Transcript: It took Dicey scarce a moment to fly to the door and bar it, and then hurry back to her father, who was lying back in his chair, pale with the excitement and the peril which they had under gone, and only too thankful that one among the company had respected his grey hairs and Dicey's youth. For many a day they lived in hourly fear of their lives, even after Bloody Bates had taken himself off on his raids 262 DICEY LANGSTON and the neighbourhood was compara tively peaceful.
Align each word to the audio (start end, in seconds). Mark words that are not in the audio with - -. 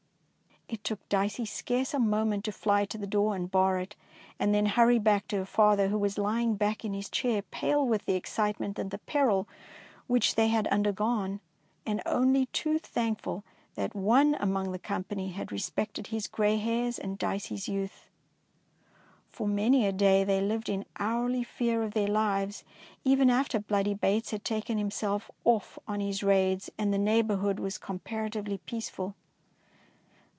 It 0.73 0.85
took 0.85 1.07
Dicey 1.09 1.43
scarce 1.45 1.93
a 1.93 1.99
moment 1.99 2.45
to 2.45 2.53
fly 2.53 2.85
to 2.85 2.97
the 2.97 3.05
door 3.05 3.35
and 3.35 3.51
bar 3.51 3.77
it, 3.77 3.97
and 4.39 4.55
then 4.55 4.67
hurry 4.67 4.99
back 4.99 5.27
to 5.27 5.35
her 5.39 5.45
father, 5.45 5.89
who 5.89 5.97
was 5.97 6.17
lying 6.17 6.55
back 6.55 6.85
in 6.85 6.93
his 6.93 7.09
chair, 7.09 7.41
pale 7.41 7.85
with 7.85 8.05
the 8.05 8.15
excitement 8.15 8.79
and 8.79 8.89
the 8.89 8.99
peril 8.99 9.49
which 10.07 10.35
they 10.35 10.47
had 10.47 10.69
under 10.71 10.93
gone, 10.93 11.41
and 11.85 12.01
only 12.05 12.45
too 12.47 12.79
thankful 12.79 13.43
that 13.75 13.93
one 13.93 14.37
among 14.39 14.71
the 14.71 14.79
company 14.79 15.31
had 15.31 15.51
respected 15.51 16.07
his 16.07 16.25
grey 16.27 16.55
hairs 16.55 16.97
and 16.97 17.17
Dicey's 17.17 17.67
youth. 17.67 18.07
For 19.29 19.49
many 19.49 19.85
a 19.85 19.91
day 19.91 20.23
they 20.23 20.39
lived 20.39 20.69
in 20.69 20.85
hourly 20.97 21.43
fear 21.43 21.83
of 21.83 21.91
their 21.91 22.07
lives, 22.07 22.63
even 23.03 23.29
after 23.29 23.59
Bloody 23.59 23.93
Bates 23.93 24.31
had 24.31 24.45
taken 24.45 24.77
himself 24.77 25.29
off 25.43 25.77
on 25.85 25.99
his 25.99 26.23
raids 26.23 26.67
262 26.77 26.77
DICEY 26.77 26.77
LANGSTON 26.77 26.83
and 26.85 26.93
the 26.93 27.11
neighbourhood 27.11 27.59
was 27.59 27.77
compara 27.77 28.29
tively 28.29 28.59
peaceful. 28.65 29.15